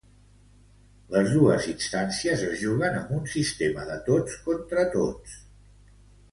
[1.15, 5.41] Les dos instàncies es juguen amb un sistema de tots-contra-tots.